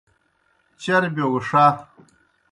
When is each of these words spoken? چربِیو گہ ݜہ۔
چربِیو 0.81 1.27
گہ 1.33 1.39
ݜہ۔ 1.47 1.63